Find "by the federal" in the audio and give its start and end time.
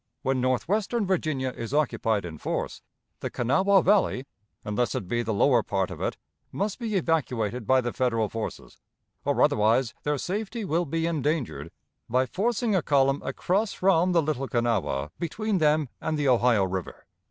7.67-8.27